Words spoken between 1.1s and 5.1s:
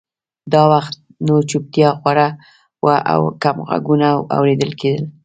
نو چوپتیا خوره وه او کم غږونه اورېدل کېدل